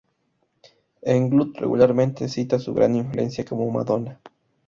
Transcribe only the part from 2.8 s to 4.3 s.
influencia como Madonna.